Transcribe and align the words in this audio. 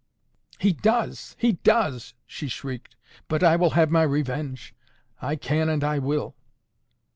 "He 0.57 0.73
does! 0.73 1.35
he 1.37 1.51
does!" 1.51 2.15
she 2.25 2.47
shrieked; 2.47 2.95
"but 3.27 3.43
I 3.43 3.55
will 3.55 3.69
have 3.77 3.91
my 3.91 4.01
revenge. 4.01 4.73
I 5.21 5.35
can 5.35 5.69
and 5.69 5.83
I 5.83 5.99
will." 5.99 6.35